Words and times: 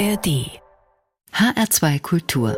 ARD 0.00 0.48
HR2 1.34 2.00
Kultur. 2.00 2.56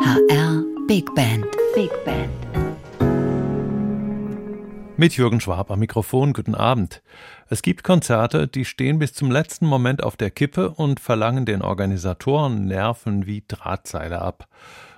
HR 0.00 0.64
Big 0.88 1.14
Band. 1.14 1.46
Big 1.76 1.90
Band. 2.04 2.28
Mit 4.96 5.16
Jürgen 5.16 5.40
Schwab 5.40 5.70
am 5.70 5.78
Mikrofon, 5.78 6.32
guten 6.32 6.56
Abend. 6.56 7.04
Es 7.50 7.62
gibt 7.62 7.84
Konzerte, 7.84 8.48
die 8.48 8.64
stehen 8.64 8.98
bis 8.98 9.12
zum 9.12 9.30
letzten 9.30 9.66
Moment 9.66 10.02
auf 10.02 10.16
der 10.16 10.32
Kippe 10.32 10.70
und 10.70 10.98
verlangen 10.98 11.46
den 11.46 11.62
Organisatoren 11.62 12.64
Nerven 12.64 13.26
wie 13.26 13.44
Drahtseile 13.46 14.20
ab. 14.20 14.48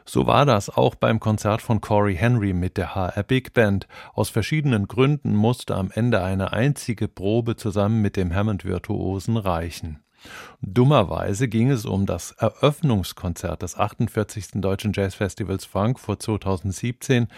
So 0.07 0.27
war 0.27 0.45
das 0.45 0.68
auch 0.68 0.95
beim 0.95 1.18
Konzert 1.18 1.62
von 1.62 1.80
Corey 1.80 2.14
Henry 2.14 2.53
mit 2.53 2.77
der 2.77 2.95
HR 2.95 3.23
Big 3.23 3.54
Band. 3.54 3.89
Aus 4.12 4.29
verschiedenen 4.29 4.86
Gründen 4.86 5.34
musste 5.34 5.75
am 5.75 5.91
Ende 5.91 6.23
eine 6.23 6.53
einzige 6.53 7.09
Probe 7.09 7.57
zusammen 7.57 8.03
mit 8.03 8.17
dem 8.17 8.35
Hammond-Virtuosen 8.35 9.39
reichen. 9.39 10.00
Dummerweise 10.61 11.48
ging 11.48 11.71
es 11.71 11.86
um 11.86 12.07
das 12.07 12.32
Eröffnungskonzert 12.32 13.62
des 13.62 13.79
48. 13.79 14.61
Deutschen 14.61 14.93
Jazzfestivals 14.95 15.64
Frankfurt 15.64 16.23
2017 16.23 17.29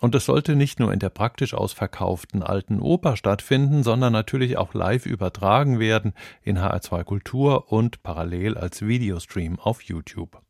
und 0.00 0.14
es 0.14 0.24
sollte 0.24 0.56
nicht 0.56 0.80
nur 0.80 0.92
in 0.92 0.98
der 0.98 1.10
praktisch 1.10 1.54
ausverkauften 1.54 2.42
Alten 2.42 2.80
Oper 2.80 3.16
stattfinden, 3.16 3.82
sondern 3.82 4.12
natürlich 4.12 4.56
auch 4.56 4.74
live 4.74 5.06
übertragen 5.06 5.78
werden 5.78 6.12
in 6.42 6.58
HR2 6.58 7.04
Kultur 7.04 7.72
und 7.72 8.02
parallel 8.02 8.56
als 8.56 8.82
Videostream 8.82 9.58
auf 9.58 9.82
YouTube. 9.82 10.42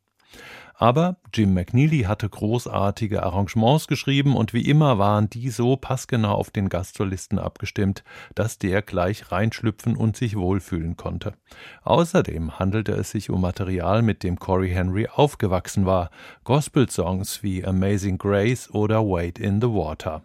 Aber 0.77 1.17
Jim 1.33 1.55
McNeely 1.55 2.03
hatte 2.03 2.29
großartige 2.29 3.23
Arrangements 3.23 3.87
geschrieben 3.87 4.37
und 4.37 4.53
wie 4.53 4.69
immer 4.69 4.99
waren 4.99 5.31
die 5.31 5.51
so 5.51 5.77
passgenau 5.77 6.33
auf 6.33 6.51
den 6.51 6.69
Gastsolisten 6.69 7.39
abgestimmt, 7.39 8.03
dass 8.35 8.59
der 8.59 8.83
gleich 8.83 9.31
reinschlüpfen 9.31 9.97
und 9.97 10.17
sich 10.17 10.37
wohlfühlen 10.37 10.97
konnte. 10.97 11.35
Außerdem 11.83 12.59
handelte 12.59 12.93
es 12.93 13.13
sich 13.13 13.31
um 13.31 13.41
Material, 13.41 14.03
mit 14.03 14.23
dem 14.25 14.39
Corey 14.39 14.71
Henry 14.71 15.07
aufgewachsen 15.07 15.87
war, 15.87 16.11
Gospel-Songs 16.43 17.43
wie 17.43 17.65
Amazing 17.65 18.19
Grace 18.19 18.69
oder 18.73 19.05
Wade 19.05 19.41
in 19.41 19.61
the 19.61 19.69
Water. 19.69 20.23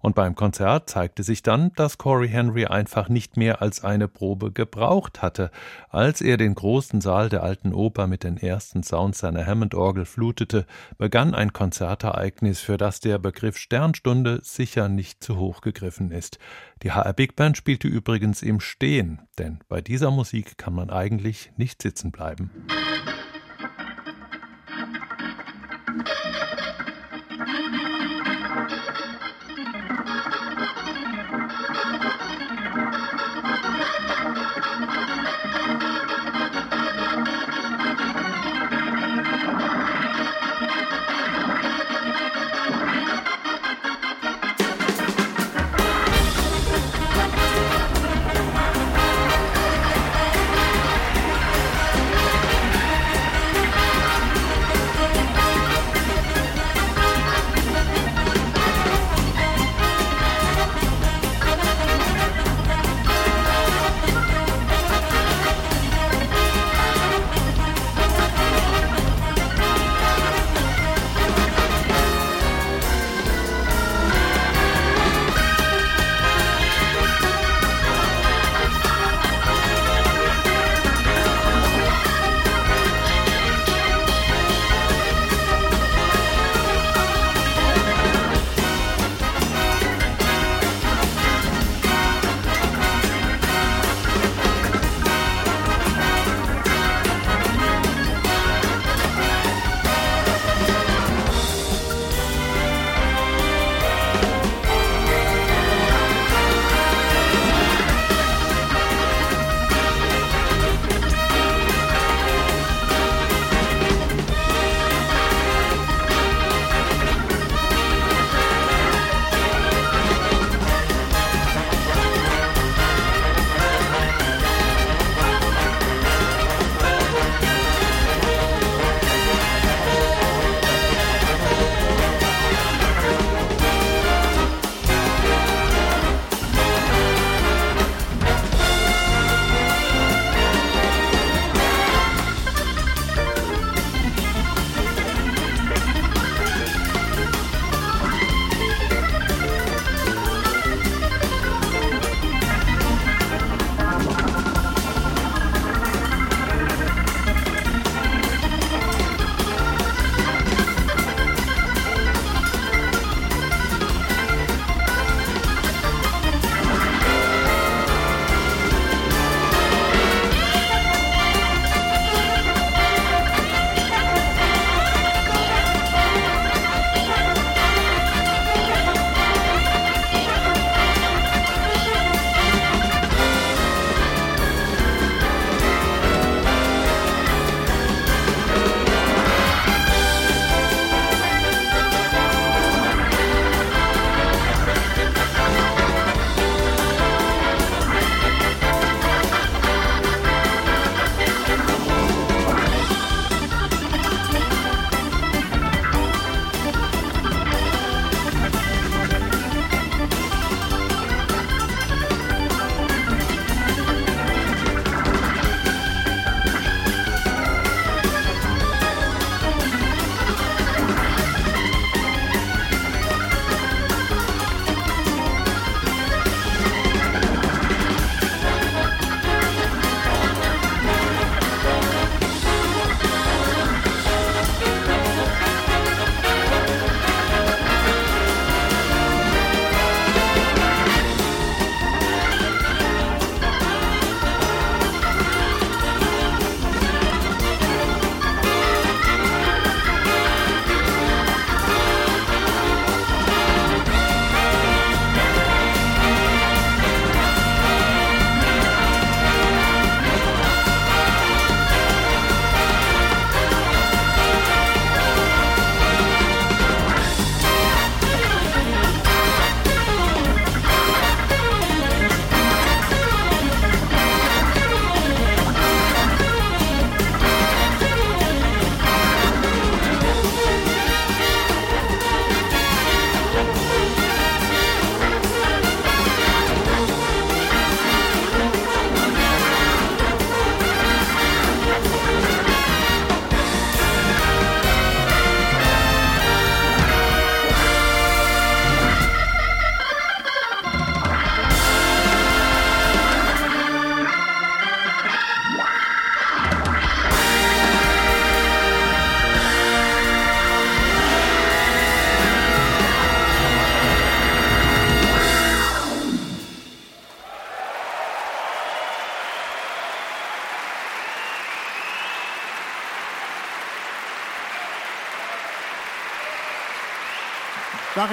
Und 0.00 0.14
beim 0.14 0.34
Konzert 0.34 0.88
zeigte 0.88 1.22
sich 1.22 1.42
dann, 1.42 1.72
dass 1.74 1.98
Corey 1.98 2.28
Henry 2.28 2.66
einfach 2.66 3.08
nicht 3.08 3.36
mehr 3.36 3.62
als 3.62 3.84
eine 3.84 4.08
Probe 4.08 4.52
gebraucht 4.52 5.22
hatte. 5.22 5.50
Als 5.88 6.20
er 6.20 6.36
den 6.36 6.54
großen 6.54 7.00
Saal 7.00 7.28
der 7.28 7.42
alten 7.42 7.74
Oper 7.74 8.06
mit 8.06 8.24
den 8.24 8.36
ersten 8.36 8.82
Sounds 8.82 9.18
seiner 9.18 9.46
Hammond-Orgel 9.46 10.04
flutete, 10.04 10.66
begann 10.98 11.34
ein 11.34 11.52
Konzertereignis, 11.52 12.60
für 12.60 12.76
das 12.76 13.00
der 13.00 13.18
Begriff 13.18 13.56
Sternstunde 13.56 14.40
sicher 14.42 14.88
nicht 14.88 15.22
zu 15.22 15.38
hoch 15.38 15.60
gegriffen 15.60 16.10
ist. 16.10 16.38
Die 16.82 16.92
HR 16.92 17.12
Big 17.12 17.34
Band 17.34 17.56
spielte 17.56 17.88
übrigens 17.88 18.42
im 18.42 18.60
Stehen, 18.60 19.22
denn 19.38 19.58
bei 19.68 19.80
dieser 19.80 20.10
Musik 20.10 20.58
kann 20.58 20.74
man 20.74 20.90
eigentlich 20.90 21.50
nicht 21.56 21.82
sitzen 21.82 22.12
bleiben. 22.12 22.50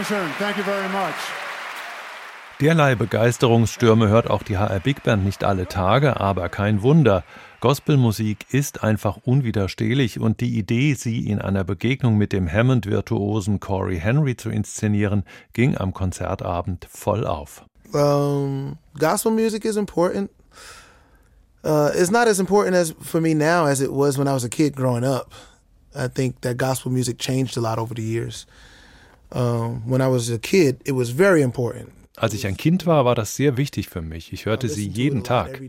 Dankeschön. 0.07 0.31
Thank 0.37 0.57
you 0.57 0.63
very 0.63 0.87
much. 0.89 1.15
Derlei 2.61 2.95
Begeisterungsstürme 2.95 4.07
hört 4.07 4.29
auch 4.29 4.43
die 4.43 4.57
HR 4.57 4.79
Big 4.79 5.03
Band 5.03 5.25
nicht 5.25 5.43
alle 5.43 5.67
Tage, 5.67 6.19
aber 6.19 6.47
kein 6.49 6.83
Wunder. 6.83 7.23
Gospelmusik 7.59 8.45
ist 8.51 8.83
einfach 8.83 9.17
unwiderstehlich 9.23 10.19
und 10.19 10.41
die 10.41 10.57
Idee, 10.57 10.93
sie 10.93 11.27
in 11.27 11.41
einer 11.41 11.63
Begegnung 11.63 12.17
mit 12.17 12.33
dem 12.33 12.47
Hammond-Virtuosen 12.51 13.59
Corey 13.59 13.99
Henry 13.99 14.37
zu 14.37 14.49
inszenieren, 14.49 15.23
ging 15.53 15.75
am 15.75 15.93
Konzertabend 15.93 16.87
voll 16.89 17.25
auf. 17.25 17.65
Um, 17.91 18.77
gospel 18.99 19.31
music 19.31 19.65
is 19.65 19.75
important. 19.75 20.29
Uh, 21.63 21.89
it's 21.95 22.11
not 22.11 22.27
as 22.27 22.39
important 22.39 22.75
as 22.75 22.93
for 23.01 23.21
me 23.21 23.33
now 23.33 23.65
as 23.65 23.81
it 23.81 23.91
was 23.91 24.17
when 24.17 24.27
I 24.27 24.33
was 24.33 24.43
a 24.43 24.49
kid 24.49 24.75
growing 24.75 25.03
up. 25.03 25.33
I 25.95 26.07
think 26.07 26.41
that 26.41 26.57
gospel 26.57 26.91
music 26.91 27.17
changed 27.17 27.57
a 27.57 27.61
lot 27.61 27.79
over 27.79 27.95
the 27.95 28.03
years. 28.03 28.45
Als 32.17 32.33
ich 32.33 32.47
ein 32.47 32.55
Kind 32.55 32.85
war, 32.85 33.03
war 33.03 33.15
das 33.15 33.35
sehr 33.35 33.57
wichtig 33.57 33.89
für 33.89 34.01
mich. 34.01 34.31
Ich 34.31 34.45
hörte 34.45 34.69
sie 34.69 34.87
jeden 34.87 35.23
Tag. 35.23 35.61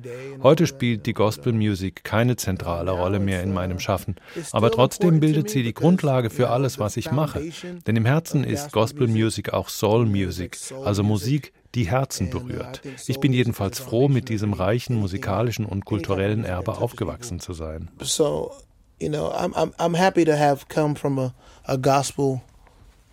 Heute 0.42 0.68
spielt 0.68 1.06
die 1.06 1.12
Gospel 1.12 1.52
Music 1.52 2.04
keine 2.04 2.36
zentrale 2.36 2.92
Rolle 2.92 3.18
mehr 3.18 3.42
in 3.42 3.52
meinem 3.52 3.80
Schaffen, 3.80 4.14
aber 4.52 4.70
trotzdem 4.70 5.18
bildet 5.18 5.50
sie 5.50 5.64
die 5.64 5.74
Grundlage 5.74 6.30
für 6.30 6.50
alles, 6.50 6.78
was 6.78 6.96
ich 6.96 7.10
mache. 7.10 7.50
Denn 7.86 7.96
im 7.96 8.04
Herzen 8.04 8.44
ist 8.44 8.70
Gospel 8.70 9.08
Music 9.08 9.52
auch 9.52 9.68
Soul 9.68 10.06
Music, 10.06 10.56
also 10.84 11.02
Musik, 11.02 11.52
die 11.74 11.90
Herzen 11.90 12.30
berührt. 12.30 12.80
Ich 13.06 13.18
bin 13.18 13.32
jedenfalls 13.32 13.80
froh, 13.80 14.08
mit 14.08 14.28
diesem 14.28 14.52
reichen 14.52 14.96
musikalischen 14.96 15.66
und 15.66 15.84
kulturellen 15.84 16.44
Erbe 16.44 16.78
aufgewachsen 16.78 17.40
zu 17.40 17.54
sein. 17.54 17.90
So, 18.00 18.52
you 19.00 19.08
know, 19.08 19.32
I'm 19.32 19.52
I'm 19.54 19.74
I'm 19.78 19.96
happy 19.96 20.24
to 20.24 20.32
have 20.32 20.66
come 20.68 20.94
from 20.94 21.18
a, 21.18 21.34
a 21.64 21.76
gospel 21.76 22.40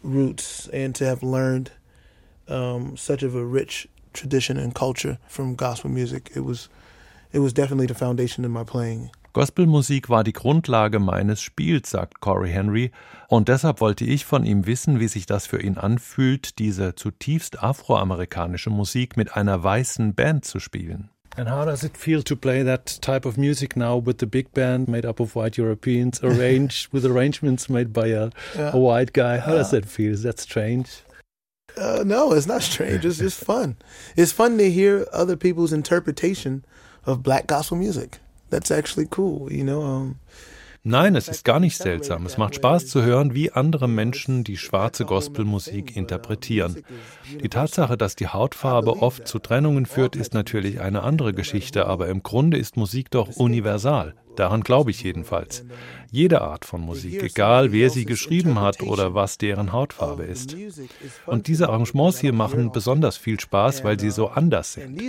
roots 0.04 0.68
and 0.70 0.94
to 0.96 1.06
have 1.06 1.24
learned 1.24 1.72
um, 2.48 2.96
such 2.98 3.24
of 3.24 3.36
a 3.36 3.44
rich 3.44 3.88
tradition 4.14 4.58
and 4.58 4.76
culture 4.76 5.18
from 5.28 5.56
gospel 5.56 5.90
music. 5.90 6.32
It 6.36 6.42
was, 6.42 6.70
it 7.32 7.40
was 7.40 7.54
definitely 7.54 7.88
the 7.88 7.96
foundation 7.96 8.46
in 8.46 8.52
my 8.52 8.64
playing. 8.64 9.10
Gospelmusik 9.34 10.10
war 10.10 10.24
die 10.24 10.32
Grundlage 10.32 11.00
meines 11.00 11.42
Spiels, 11.42 11.90
sagt 11.90 12.22
Corey 12.22 12.52
Henry, 12.52 12.92
und 13.30 13.50
deshalb 13.50 13.82
wollte 13.82 14.06
ich 14.06 14.26
von 14.26 14.46
ihm 14.46 14.68
wissen, 14.68 15.00
wie 15.00 15.08
sich 15.08 15.26
das 15.26 15.48
für 15.48 15.60
ihn 15.60 15.80
anfühlt, 15.80 16.60
diese 16.60 16.94
zutiefst 16.94 17.64
afroamerikanische 17.64 18.70
Musik 18.70 19.18
mit 19.18 19.36
einer 19.36 19.64
weißen 19.64 20.14
Band 20.14 20.46
zu 20.46 20.60
spielen. 20.60 21.10
And 21.36 21.50
how 21.50 21.66
does 21.66 21.84
it 21.84 21.98
feel 21.98 22.22
to 22.24 22.36
play 22.36 22.62
that 22.62 23.00
type 23.02 23.26
of 23.26 23.38
music 23.38 23.76
now 23.76 23.98
with 23.98 24.20
the 24.20 24.28
big 24.28 24.54
band 24.54 24.88
made 24.88 25.06
up 25.06 25.20
of 25.20 25.36
white 25.36 25.58
Europeans, 25.58 26.20
arranged 26.24 26.94
with 26.94 27.06
arrangements 27.06 27.70
made 27.70 27.92
by 27.92 28.08
a, 28.08 28.30
yeah. 28.56 28.72
a 28.74 28.78
white 28.78 29.14
guy? 29.14 29.40
How 29.40 29.56
does 29.56 29.72
that 29.72 29.86
feel? 29.86 30.12
Is 30.12 30.24
that 30.24 30.40
strange? 30.40 31.02
Uh, 31.76 32.04
no, 32.06 32.34
it's 32.34 32.46
not 32.46 32.62
strange. 32.62 33.04
It's 33.04 33.18
just 33.18 33.44
fun. 33.44 33.78
It's 34.16 34.32
fun 34.32 34.60
to 34.60 34.70
hear 34.70 35.08
other 35.12 35.36
people's 35.36 35.74
interpretation 35.74 36.64
of 37.06 37.24
black 37.24 37.48
gospel 37.48 37.78
music. 37.78 38.20
That's 38.52 38.70
actually 38.70 39.08
cool, 39.10 39.52
you 39.52 39.64
know. 39.64 39.82
Um, 39.82 40.20
Nein, 40.86 41.16
es 41.16 41.30
ist 41.30 41.46
gar 41.46 41.62
nicht 41.62 41.78
seltsam. 41.78 42.26
Es 42.26 42.38
macht 42.38 42.56
Spaß 42.56 42.88
zu 42.88 43.04
hören, 43.04 43.34
wie 43.34 43.54
andere 43.54 43.88
Menschen 43.88 44.44
die 44.44 44.58
schwarze 44.58 45.06
Gospelmusik 45.06 45.96
interpretieren. 45.96 46.84
Die 47.42 47.48
Tatsache, 47.48 47.96
dass 47.96 48.18
die 48.18 48.28
Hautfarbe 48.28 49.02
oft 49.02 49.26
zu 49.26 49.40
Trennungen 49.40 49.86
führt, 49.86 50.18
ist 50.18 50.34
natürlich 50.34 50.82
eine 50.82 51.04
andere 51.04 51.32
Geschichte, 51.34 51.86
aber 51.86 52.10
im 52.10 52.22
Grunde 52.22 52.58
ist 52.58 52.76
Musik 52.76 53.10
doch 53.12 53.30
universal. 53.38 54.14
Daran 54.36 54.62
glaube 54.62 54.92
ich 54.92 55.02
jedenfalls. 55.04 55.64
Jede 56.12 56.42
Art 56.42 56.66
von 56.66 56.82
Musik, 56.82 57.24
egal 57.24 57.72
wer 57.72 57.90
sie 57.90 58.04
geschrieben 58.04 58.60
hat 58.60 58.82
oder 58.82 59.14
was 59.14 59.38
deren 59.38 59.72
Hautfarbe 59.72 60.24
ist. 60.24 60.58
Und 61.26 61.48
diese 61.48 61.70
Arrangements 61.70 62.20
hier 62.20 62.34
machen 62.34 62.74
besonders 62.74 63.16
viel 63.16 63.40
Spaß, 63.40 63.86
weil 63.86 64.00
sie 64.02 64.12
so 64.12 64.28
anders 64.28 64.74
sind. 64.74 65.00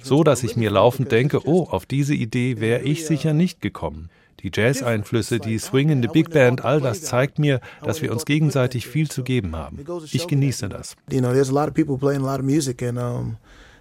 So, 0.00 0.22
dass 0.22 0.44
ich 0.44 0.54
mir 0.54 0.70
laufend 0.70 1.10
denke, 1.10 1.44
oh, 1.48 1.64
auf 1.64 1.86
diese 1.86 2.14
Idee 2.14 2.60
wäre 2.60 2.82
ich 2.82 3.04
sicher 3.04 3.32
nicht 3.32 3.60
gekommen. 3.60 4.10
Die 4.44 4.50
Jazz-Einflüsse, 4.52 5.40
die 5.40 5.58
swingende 5.58 6.06
Big 6.08 6.30
Band, 6.30 6.66
all 6.66 6.80
das 6.80 7.00
zeigt 7.00 7.38
mir, 7.38 7.60
dass 7.82 8.02
wir 8.02 8.12
uns 8.12 8.26
gegenseitig 8.26 8.86
viel 8.86 9.10
zu 9.10 9.22
geben 9.22 9.56
haben. 9.56 9.78
Ich 10.12 10.26
genieße 10.26 10.68
das. 10.68 10.96
You 11.10 11.20
know, 11.20 11.32
there's 11.32 11.48
a 11.48 11.52
lot 11.52 11.66
of 11.66 11.74
people 11.74 11.96
playing 11.96 12.22
a 12.22 12.30
lot 12.30 12.40
of 12.40 12.44
music 12.44 12.82
and 12.82 12.98
um 12.98 13.38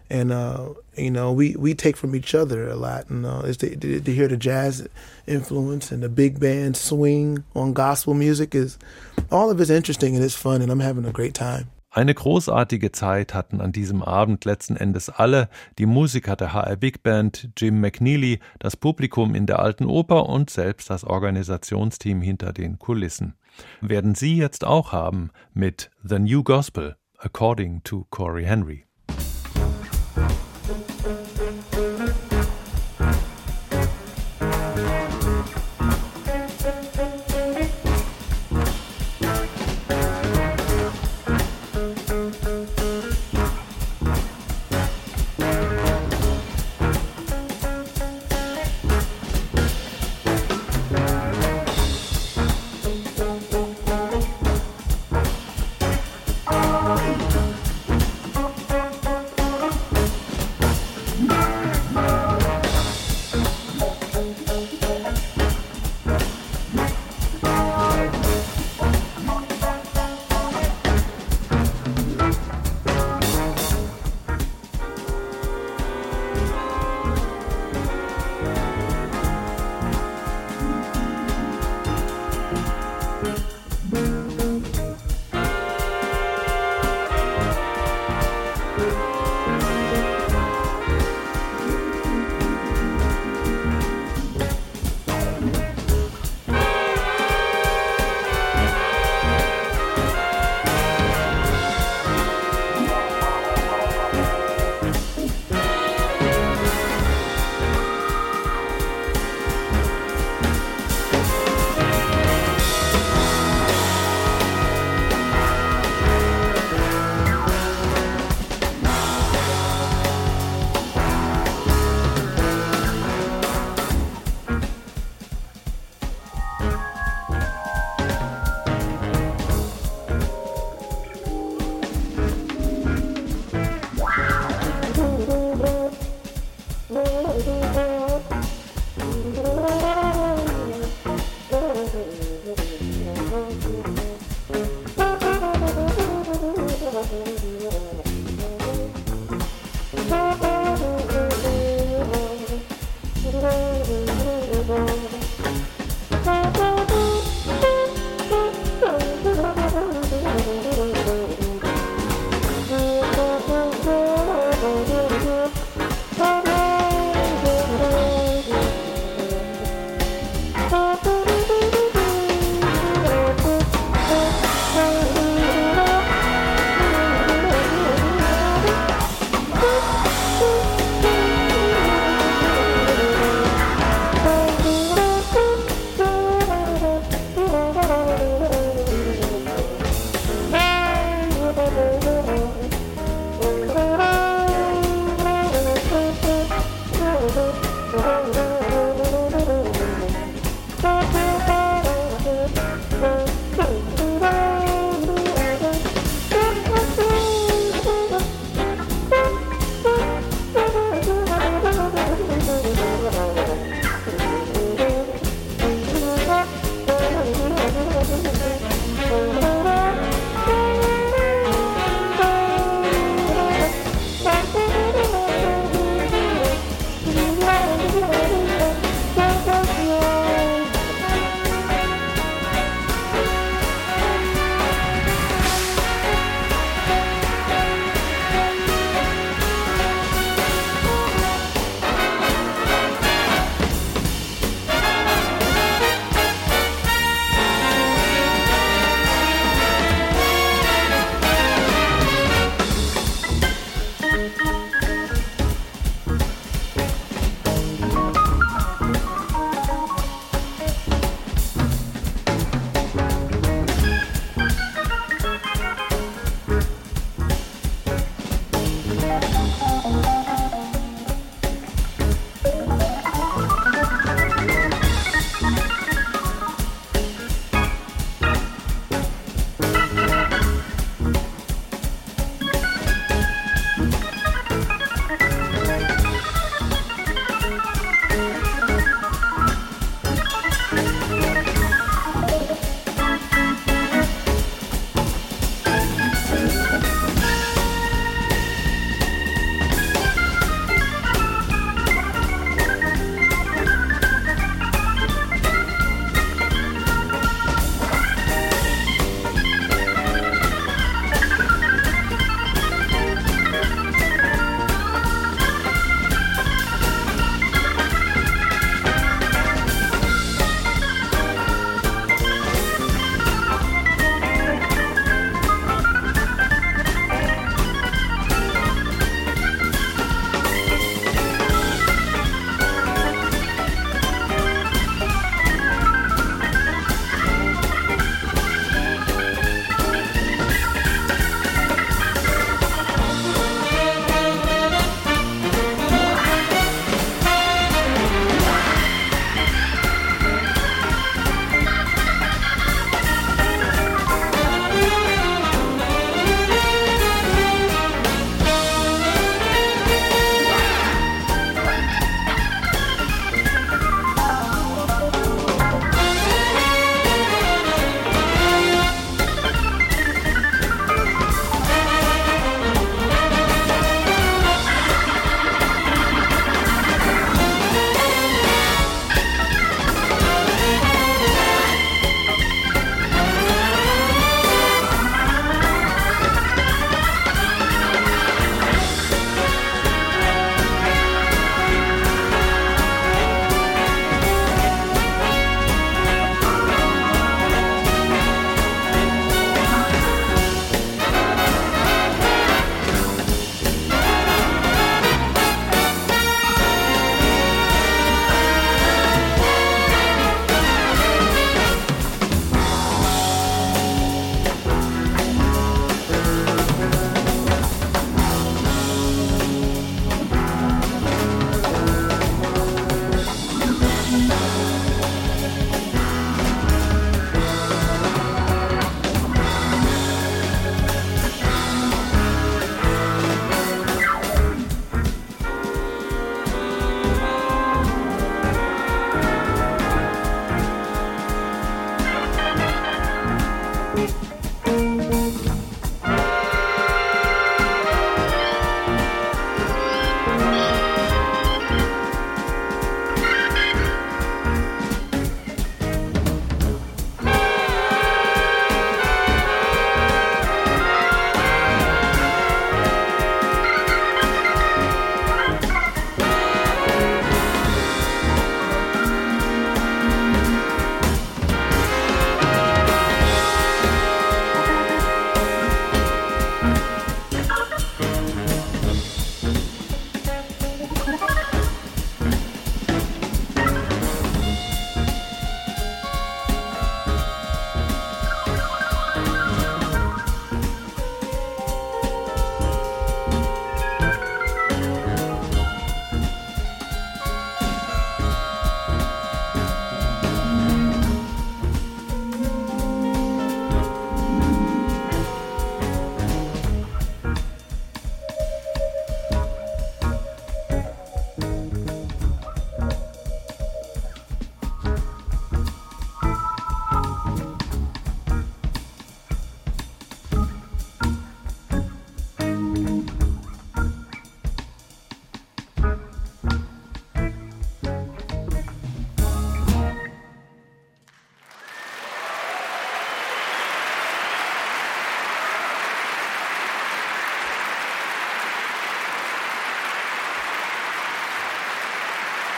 and 0.09 0.31
uh, 0.31 0.69
you 0.95 1.11
know 1.11 1.31
we 1.31 1.55
we 1.57 1.73
take 1.73 1.97
from 1.97 2.15
each 2.15 2.35
other 2.35 2.69
a 2.69 2.75
lot 2.75 3.09
and 3.09 3.25
uh, 3.25 3.39
is 3.39 3.57
to, 3.57 3.67
hear 3.67 4.27
the 4.27 4.37
jazz 4.37 4.87
influence 5.27 5.91
and 5.91 6.03
the 6.03 6.09
big 6.09 6.39
band 6.39 6.77
swing 6.77 7.43
on 7.55 7.73
gospel 7.73 8.13
music 8.13 8.53
is 8.53 8.77
all 9.31 9.49
of 9.49 9.59
it's 9.59 9.69
interesting 9.69 10.15
and 10.15 10.23
it's 10.23 10.35
fun 10.35 10.61
and 10.61 10.71
I'm 10.71 10.79
having 10.79 11.05
a 11.05 11.11
great 11.11 11.33
time. 11.33 11.69
Eine 11.95 12.15
großartige 12.15 12.91
Zeit 12.91 13.35
hatten 13.35 13.61
an 13.61 13.71
diesem 13.71 14.01
Abend 14.01 14.45
letzten 14.45 14.75
Endes 14.75 15.09
alle, 15.09 15.47
die 15.77 15.85
Musiker 15.85 16.35
der 16.35 16.51
HR 16.51 16.75
Big 16.75 17.03
Band, 17.03 17.49
Jim 17.55 17.79
McNeely, 17.81 18.39
das 18.57 18.75
Publikum 18.75 19.35
in 19.35 19.45
der 19.45 19.59
Alten 19.59 19.85
Oper 19.85 20.27
und 20.27 20.49
selbst 20.49 20.89
das 20.89 21.03
Organisationsteam 21.03 22.23
hinter 22.23 22.51
den 22.51 22.79
Kulissen. 22.79 23.35
Werden 23.79 24.15
Sie 24.15 24.35
jetzt 24.37 24.65
auch 24.65 24.91
haben 24.91 25.29
mit 25.53 25.91
The 26.03 26.17
New 26.17 26.43
Gospel, 26.43 26.95
according 27.19 27.83
to 27.83 28.07
Corey 28.09 28.45
Henry. 28.45 28.85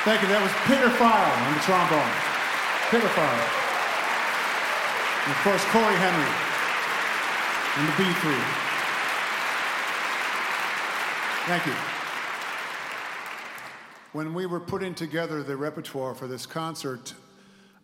Thank 0.05 0.21
you. 0.21 0.27
That 0.27 0.37
was 0.37 0.53
Peter 0.69 0.87
File 1.01 1.33
on 1.33 1.53
the 1.57 1.61
trombone. 1.65 2.13
Peter 2.93 3.09
File. 3.17 3.41
And 5.25 5.33
of 5.33 5.39
course, 5.41 5.65
Corey 5.73 5.97
Henry 5.97 6.29
on 7.73 7.89
the 7.89 7.95
B3. 7.97 8.65
Thank 11.47 11.65
you. 11.65 11.73
When 14.13 14.35
we 14.35 14.45
were 14.45 14.59
putting 14.59 14.93
together 14.93 15.41
the 15.41 15.57
repertoire 15.57 16.13
for 16.13 16.27
this 16.27 16.45
concert, 16.45 17.15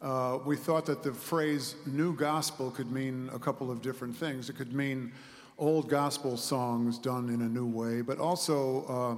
uh, 0.04 0.38
we 0.46 0.56
thought 0.56 0.86
that 0.86 1.02
the 1.02 1.14
phrase 1.14 1.76
new 1.88 2.16
gospel 2.16 2.70
could 2.70 2.92
mean 2.92 3.32
a 3.34 3.40
couple 3.40 3.72
of 3.72 3.82
different 3.82 4.16
things. 4.16 4.48
It 4.48 4.58
could 4.58 4.74
mean 4.74 5.12
old 5.58 5.90
gospel 5.90 6.38
songs 6.38 7.00
done 7.00 7.30
in 7.30 7.42
a 7.42 7.50
new 7.50 7.66
way, 7.66 8.02
but 8.02 8.20
also 8.20 8.86
uh, 8.86 9.16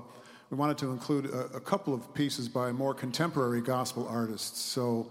we 0.53 0.59
wanted 0.59 0.77
to 0.77 0.91
include 0.91 1.25
a, 1.31 1.55
a, 1.55 1.59
couple 1.59 1.95
of 1.95 2.13
pieces 2.13 2.47
by 2.47 2.71
more 2.71 2.93
contemporary 2.93 3.59
gospel 3.59 4.07
artists. 4.07 4.61
So 4.61 5.07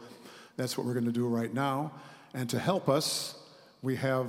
that's 0.56 0.78
what 0.78 0.86
we're 0.86 0.92
going 0.92 1.06
to 1.06 1.10
do 1.10 1.26
right 1.26 1.52
now. 1.52 1.90
And 2.32 2.48
to 2.50 2.60
help 2.60 2.88
us, 2.88 3.34
we 3.82 3.96
have 3.96 4.28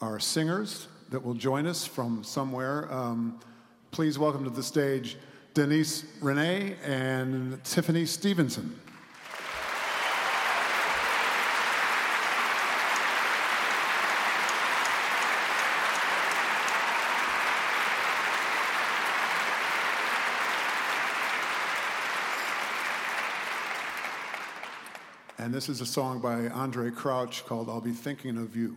our 0.00 0.18
singers 0.18 0.88
that 1.10 1.22
will 1.22 1.34
join 1.34 1.66
us 1.66 1.86
from 1.86 2.24
somewhere. 2.24 2.90
Um, 2.90 3.38
please 3.90 4.18
welcome 4.18 4.42
to 4.44 4.48
the 4.48 4.62
stage 4.62 5.18
Denise 5.52 6.06
Renee 6.22 6.76
and 6.82 7.62
Tiffany 7.62 8.06
Stevenson. 8.06 8.74
And 25.48 25.54
this 25.54 25.70
is 25.70 25.80
a 25.80 25.86
song 25.86 26.20
by 26.20 26.48
Andre 26.48 26.90
Crouch 26.90 27.46
called 27.46 27.70
I'll 27.70 27.80
Be 27.80 27.92
Thinking 27.92 28.36
of 28.36 28.54
You. 28.54 28.76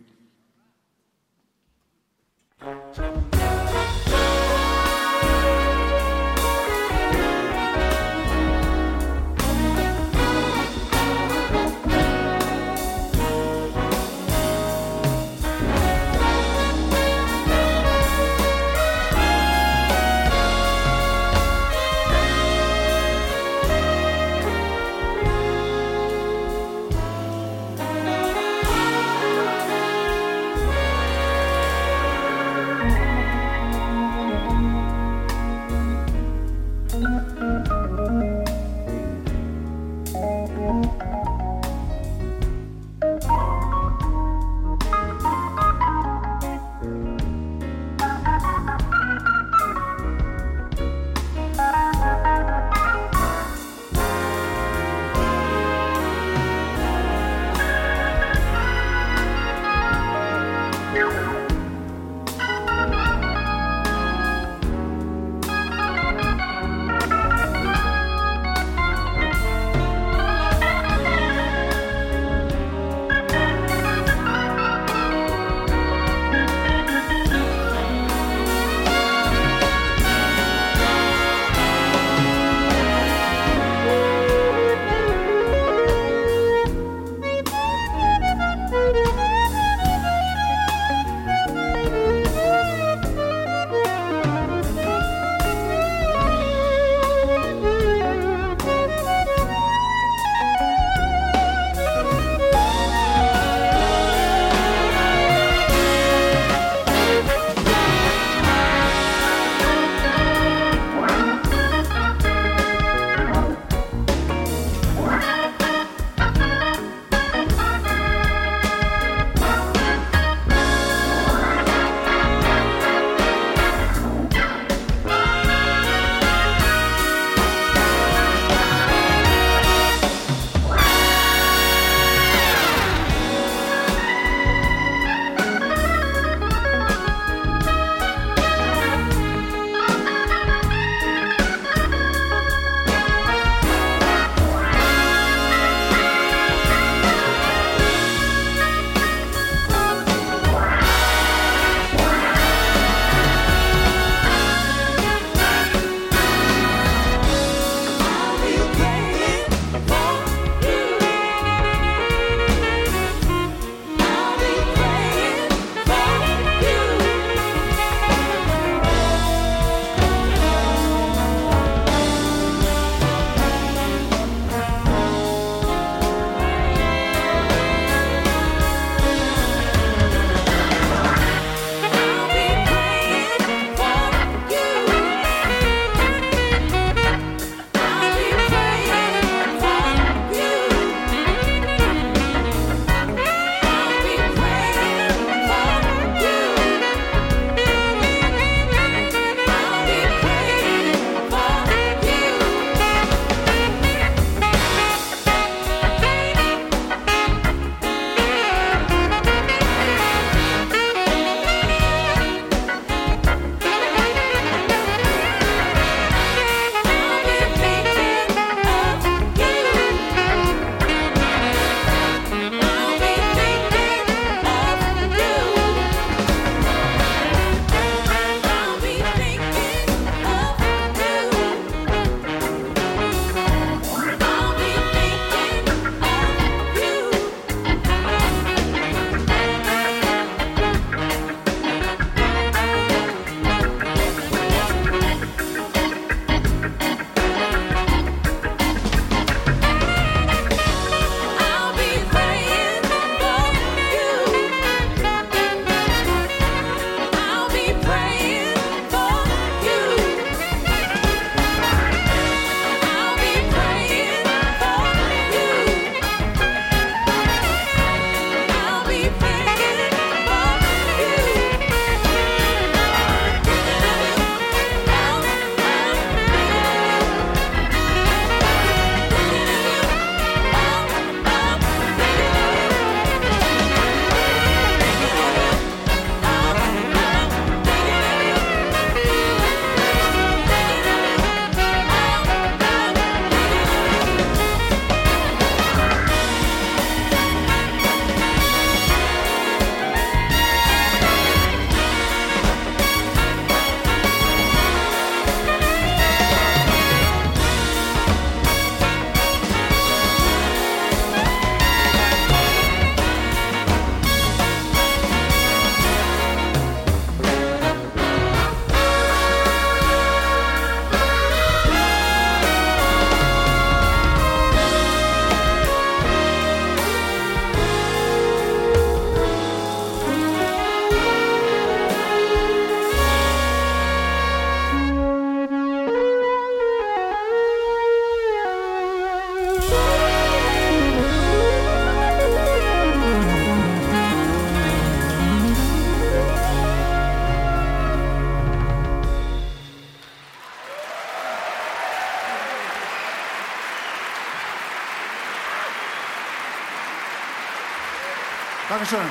Dankeschön. 358.82 359.06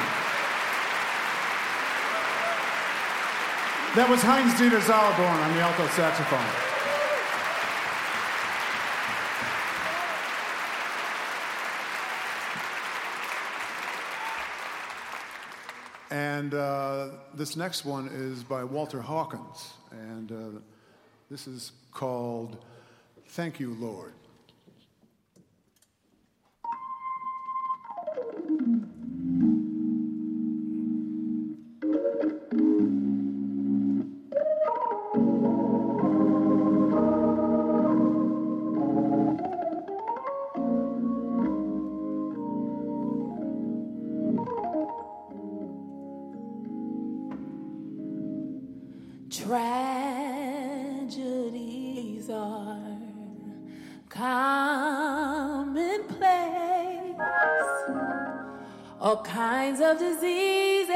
That 3.96 4.10
was 4.10 4.22
Heinz 4.22 4.54
Dieter 4.56 4.82
Zalaborn 4.82 5.40
on 5.46 5.54
the 5.54 5.62
alto 5.62 5.88
saxophone. 5.88 6.40
And 16.10 16.54
uh, 16.54 17.08
this 17.34 17.56
next 17.56 17.86
one 17.86 18.10
is 18.10 18.44
by 18.44 18.66
Walter 18.66 19.00
Hawkins. 19.00 19.76
And 19.92 20.32
uh, 20.34 20.60
this 21.30 21.48
is 21.48 21.72
called 21.94 22.58
Thank 23.26 23.62
You, 23.62 23.78
Lord. 23.80 24.12
All 59.02 59.24
kinds 59.24 59.82
of 59.82 59.98
diseases. 59.98 60.92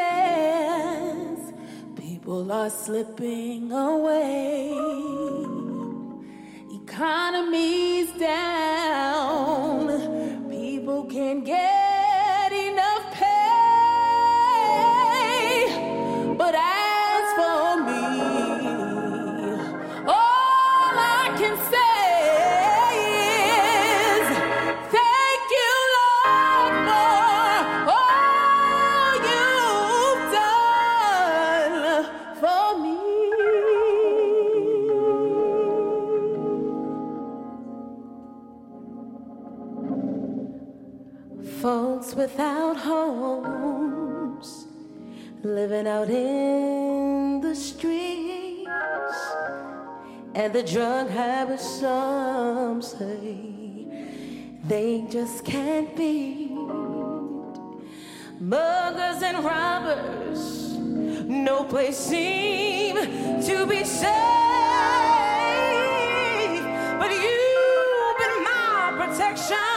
People 1.96 2.52
are 2.52 2.70
slipping 2.70 3.72
away. 3.72 4.70
Economy's 6.84 8.12
down. 8.20 9.88
People 10.52 11.06
can't 11.06 11.44
get 11.44 11.75
living 45.76 45.92
out 45.92 46.10
in 46.10 47.42
the 47.42 47.54
streets. 47.56 48.70
And 50.34 50.54
the 50.54 50.64
drug 50.64 51.10
habits 51.10 51.80
some 51.80 52.82
say 52.82 53.88
they 54.68 55.06
just 55.10 55.44
can't 55.44 55.96
beat. 55.96 56.52
Muggers 58.40 59.24
and 59.24 59.44
robbers 59.44 60.74
no 61.28 61.64
place 61.64 61.98
seem 61.98 62.96
to 63.42 63.66
be 63.66 63.84
safe. 63.84 64.12
But 67.00 67.12
you've 67.12 68.18
been 68.22 68.44
my 68.44 68.94
protection 68.98 69.75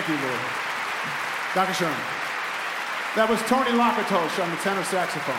Thank 0.00 0.18
you, 0.18 0.28
Lord. 0.28 0.40
Dr. 1.52 1.74
Sherman. 1.74 2.00
That 3.20 3.28
was 3.28 3.36
Tony 3.44 3.68
Lakatosh 3.76 4.40
on 4.40 4.48
the 4.48 4.56
tenor 4.64 4.80
saxophone. 4.80 5.36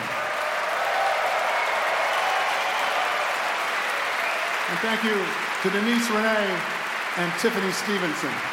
And 4.70 4.78
thank 4.86 5.02
you 5.02 5.18
to 5.18 5.66
Denise 5.74 6.06
Renee 6.14 6.54
and 7.18 7.32
Tiffany 7.42 7.72
Stevenson. 7.74 8.51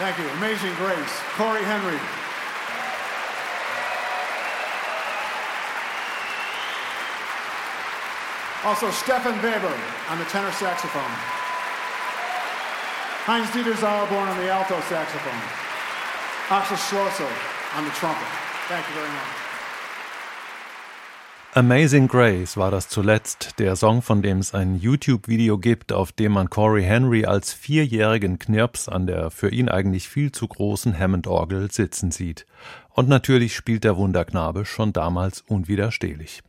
Thank 0.00 0.16
you. 0.16 0.26
Amazing 0.40 0.74
Grace. 0.76 1.12
Corey 1.36 1.62
Henry. 1.62 2.00
Also, 8.64 8.90
Stefan 8.92 9.36
Weber 9.42 9.78
on 10.08 10.18
the 10.18 10.24
tenor 10.24 10.52
saxophone. 10.52 11.02
Heinz 13.28 13.48
Dieter 13.50 13.76
Sauerborn 13.76 14.28
on 14.28 14.38
the 14.38 14.48
alto 14.48 14.80
saxophone. 14.88 15.42
Axel 16.48 16.78
Schlosser 16.78 17.28
on 17.76 17.84
the 17.84 17.90
trumpet. 17.90 18.26
Thank 18.68 18.88
you 18.88 18.94
very 18.94 19.08
much. 19.08 19.49
Amazing 21.52 22.06
Grace 22.06 22.56
war 22.56 22.70
das 22.70 22.88
zuletzt, 22.88 23.58
der 23.58 23.74
Song, 23.74 24.02
von 24.02 24.22
dem 24.22 24.38
es 24.38 24.54
ein 24.54 24.76
YouTube-Video 24.76 25.58
gibt, 25.58 25.92
auf 25.92 26.12
dem 26.12 26.30
man 26.30 26.48
Corey 26.48 26.84
Henry 26.84 27.24
als 27.24 27.52
vierjährigen 27.52 28.38
Knirps 28.38 28.88
an 28.88 29.08
der 29.08 29.32
für 29.32 29.50
ihn 29.50 29.68
eigentlich 29.68 30.08
viel 30.08 30.30
zu 30.30 30.46
großen 30.46 30.96
Hammond-Orgel 30.96 31.72
sitzen 31.72 32.12
sieht. 32.12 32.46
Und 32.90 33.08
natürlich 33.08 33.56
spielt 33.56 33.82
der 33.82 33.96
Wunderknabe 33.96 34.64
schon 34.64 34.92
damals 34.92 35.40
unwiderstehlich. 35.40 36.44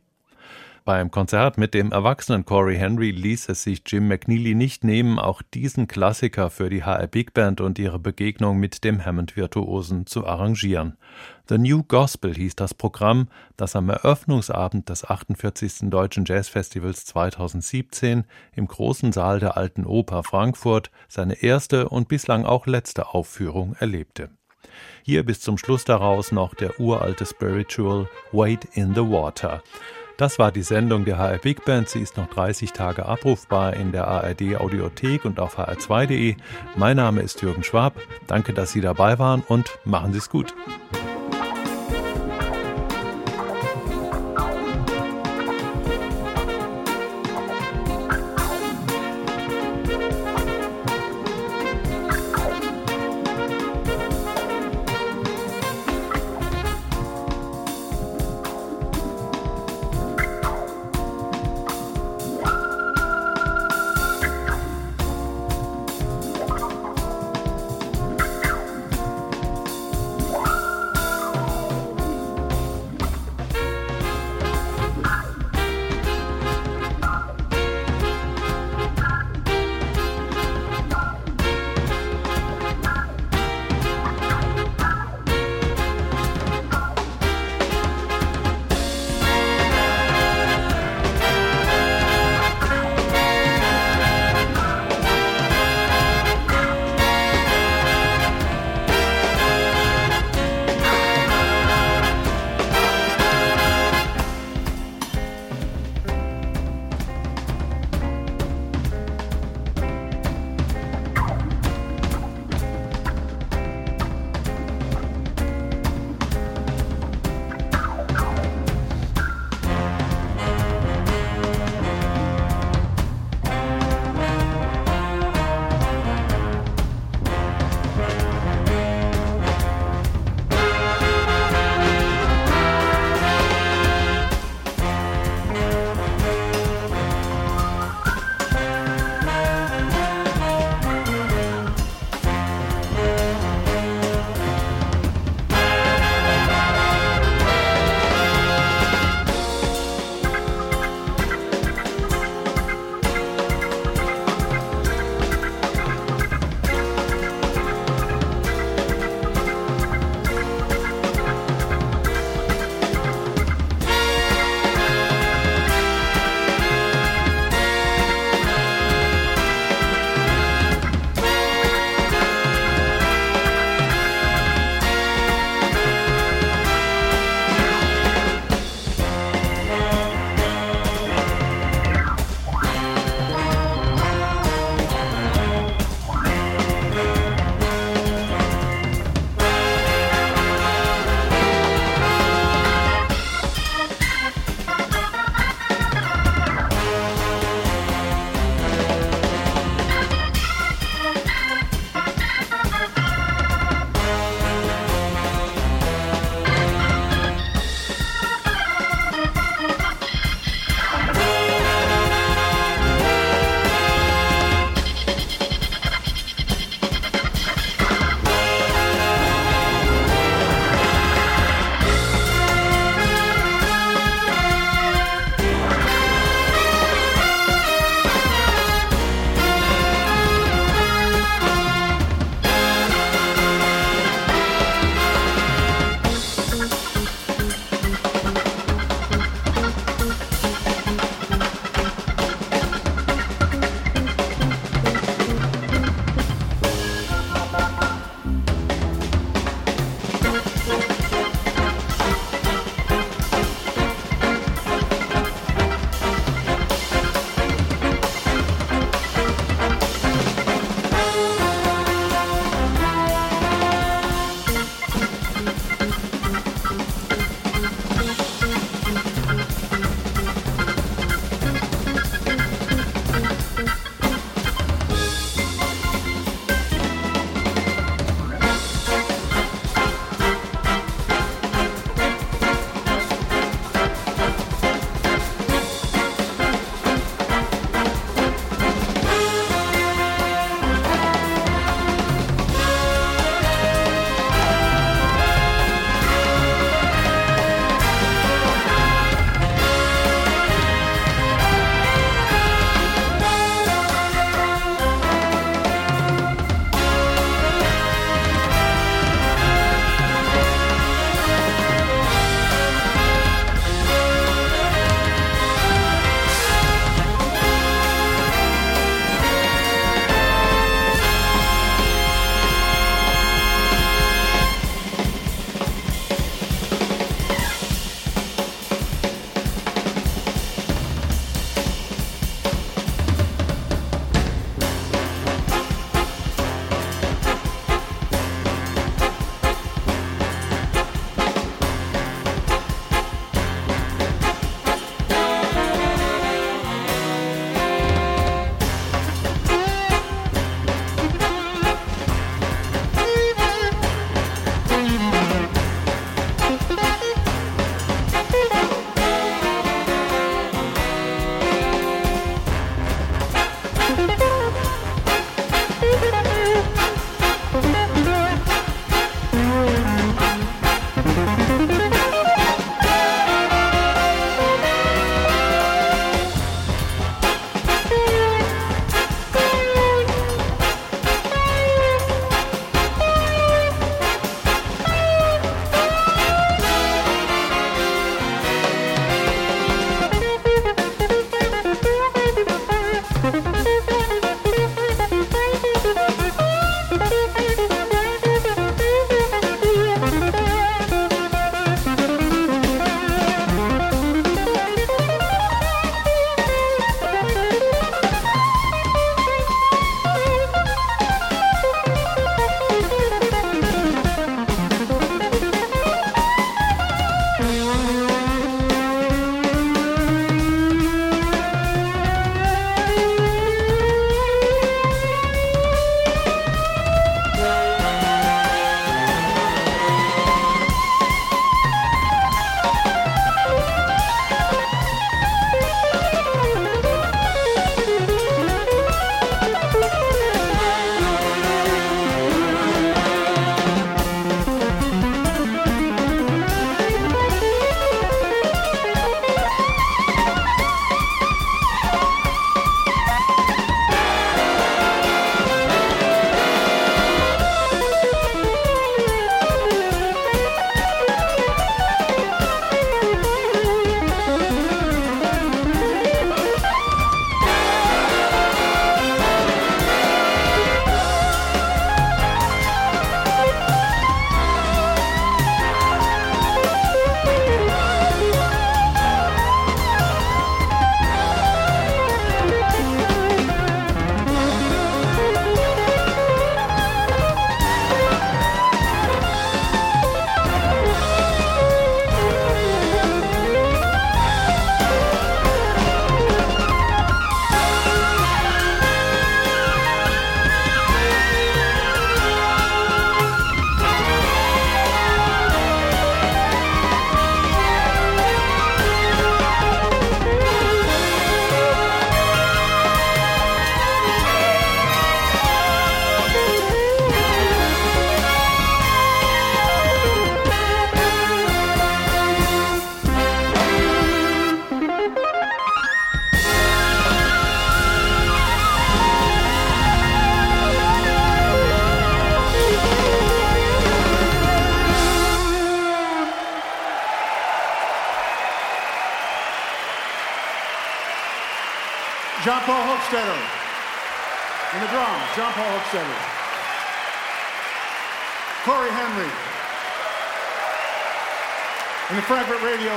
Beim 0.84 1.12
Konzert 1.12 1.58
mit 1.58 1.74
dem 1.74 1.92
erwachsenen 1.92 2.44
Corey 2.44 2.76
Henry 2.76 3.12
ließ 3.12 3.48
es 3.50 3.62
sich 3.62 3.82
Jim 3.86 4.08
McNeely 4.08 4.56
nicht 4.56 4.82
nehmen, 4.82 5.20
auch 5.20 5.40
diesen 5.40 5.86
Klassiker 5.86 6.50
für 6.50 6.70
die 6.70 6.82
HR 6.82 7.06
Big 7.06 7.34
Band 7.34 7.60
und 7.60 7.78
ihre 7.78 8.00
Begegnung 8.00 8.58
mit 8.58 8.82
dem 8.82 9.04
Hammond-Virtuosen 9.04 10.06
zu 10.06 10.26
arrangieren. 10.26 10.96
The 11.48 11.58
New 11.58 11.84
Gospel 11.84 12.34
hieß 12.34 12.56
das 12.56 12.74
Programm, 12.74 13.28
das 13.56 13.76
am 13.76 13.90
Eröffnungsabend 13.90 14.88
des 14.88 15.04
48. 15.08 15.88
Deutschen 15.88 16.24
Jazzfestivals 16.24 17.04
2017 17.04 18.24
im 18.56 18.66
großen 18.66 19.12
Saal 19.12 19.38
der 19.38 19.56
Alten 19.56 19.86
Oper 19.86 20.24
Frankfurt 20.24 20.90
seine 21.06 21.44
erste 21.44 21.90
und 21.90 22.08
bislang 22.08 22.44
auch 22.44 22.66
letzte 22.66 23.14
Aufführung 23.14 23.76
erlebte. 23.78 24.30
Hier 25.04 25.24
bis 25.24 25.40
zum 25.40 25.58
Schluss 25.58 25.84
daraus 25.84 26.32
noch 26.32 26.54
der 26.54 26.80
uralte 26.80 27.24
Spiritual 27.24 28.08
Wait 28.32 28.64
in 28.74 28.94
the 28.94 29.02
Water. 29.02 29.62
Das 30.22 30.38
war 30.38 30.52
die 30.52 30.62
Sendung 30.62 31.04
der 31.04 31.18
HR 31.18 31.38
Big 31.38 31.64
Band. 31.64 31.88
Sie 31.88 31.98
ist 31.98 32.16
noch 32.16 32.28
30 32.28 32.70
Tage 32.70 33.06
abrufbar 33.06 33.74
in 33.74 33.90
der 33.90 34.06
ARD 34.06 34.54
Audiothek 34.54 35.24
und 35.24 35.40
auf 35.40 35.58
hr2.de. 35.58 36.36
Mein 36.76 36.96
Name 36.96 37.22
ist 37.22 37.42
Jürgen 37.42 37.64
Schwab. 37.64 38.00
Danke, 38.28 38.52
dass 38.52 38.70
Sie 38.70 38.80
dabei 38.80 39.18
waren 39.18 39.42
und 39.48 39.80
machen 39.84 40.12
Sie 40.12 40.18
es 40.18 40.30
gut. 40.30 40.54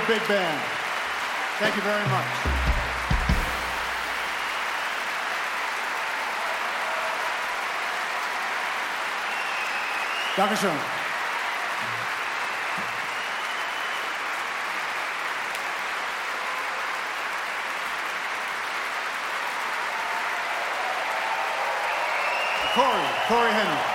Big 0.07 0.27
Band. 0.27 0.61
Thank 1.57 1.75
you 1.75 1.81
very 1.81 2.07
much. 2.09 2.25
Dankeschön. 10.37 10.77
Corey, 22.75 23.07
Corey 23.27 23.51
Henry. 23.53 23.94